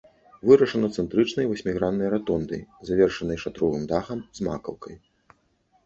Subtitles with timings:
[0.51, 4.95] Вырашана цэнтрычнай васьміграннай ратондай, завершанай шатровым дахам з макаўкай.